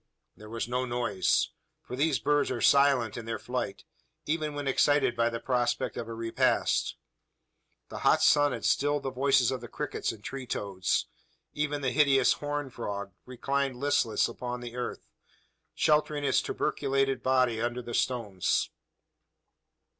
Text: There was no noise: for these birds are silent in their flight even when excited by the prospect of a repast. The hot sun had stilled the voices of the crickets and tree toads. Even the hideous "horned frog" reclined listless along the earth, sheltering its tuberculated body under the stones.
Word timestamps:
There 0.35 0.49
was 0.49 0.67
no 0.67 0.83
noise: 0.83 1.49
for 1.83 1.95
these 1.95 2.17
birds 2.17 2.49
are 2.49 2.59
silent 2.59 3.17
in 3.17 3.25
their 3.25 3.37
flight 3.37 3.83
even 4.25 4.55
when 4.55 4.67
excited 4.67 5.15
by 5.15 5.29
the 5.29 5.39
prospect 5.39 5.95
of 5.95 6.07
a 6.07 6.13
repast. 6.15 6.95
The 7.89 7.99
hot 7.99 8.23
sun 8.23 8.51
had 8.51 8.65
stilled 8.65 9.03
the 9.03 9.11
voices 9.11 9.51
of 9.51 9.61
the 9.61 9.67
crickets 9.67 10.11
and 10.11 10.23
tree 10.23 10.47
toads. 10.47 11.05
Even 11.53 11.81
the 11.81 11.91
hideous 11.91 12.33
"horned 12.33 12.73
frog" 12.73 13.11
reclined 13.27 13.75
listless 13.75 14.25
along 14.25 14.61
the 14.61 14.75
earth, 14.75 15.07
sheltering 15.75 16.23
its 16.23 16.41
tuberculated 16.41 17.21
body 17.21 17.61
under 17.61 17.83
the 17.83 17.93
stones. 17.93 18.71